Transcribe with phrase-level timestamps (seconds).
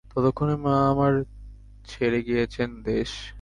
[0.05, 1.13] ততক্ষণে মা আমার
[1.85, 3.11] ছেড়ে গিয়েচেন দেশ?